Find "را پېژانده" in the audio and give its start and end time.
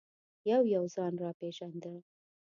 1.21-1.93